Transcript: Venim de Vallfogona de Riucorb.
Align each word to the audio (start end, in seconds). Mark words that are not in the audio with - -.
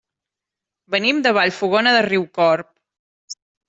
Venim 0.95 1.21
de 1.29 1.35
Vallfogona 1.41 1.97
de 1.99 2.03
Riucorb. 2.11 2.75